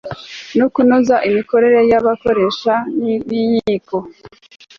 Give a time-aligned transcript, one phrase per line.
[0.57, 2.73] no kunoza imikorere y'abakoresha
[3.27, 3.97] b' inkiko